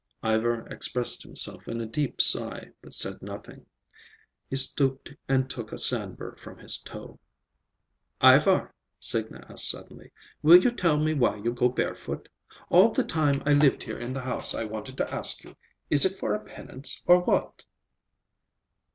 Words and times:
Ivar 0.23 0.65
expressed 0.69 1.21
himself 1.21 1.67
in 1.67 1.79
a 1.79 1.85
deep 1.85 2.21
sigh, 2.21 2.71
but 2.81 2.95
said 2.95 3.21
nothing. 3.21 3.67
He 4.49 4.55
stooped 4.55 5.13
and 5.29 5.47
took 5.47 5.71
a 5.71 5.77
sandburr 5.77 6.39
from 6.39 6.57
his 6.57 6.79
toe. 6.79 7.19
"Ivar," 8.19 8.73
Signa 8.99 9.45
asked 9.47 9.69
suddenly, 9.69 10.11
"will 10.41 10.57
you 10.57 10.71
tell 10.71 10.97
me 10.97 11.13
why 11.13 11.35
you 11.35 11.53
go 11.53 11.69
barefoot? 11.69 12.29
All 12.71 12.89
the 12.89 13.03
time 13.03 13.43
I 13.45 13.53
lived 13.53 13.83
here 13.83 13.99
in 13.99 14.15
the 14.15 14.21
house 14.21 14.55
I 14.55 14.63
wanted 14.63 14.97
to 14.97 15.13
ask 15.13 15.43
you. 15.43 15.55
Is 15.91 16.03
it 16.03 16.17
for 16.17 16.33
a 16.33 16.39
penance, 16.43 17.03
or 17.05 17.19
what?" 17.21 17.65